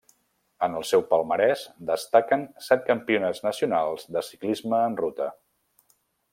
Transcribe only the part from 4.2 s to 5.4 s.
ciclisme en ruta.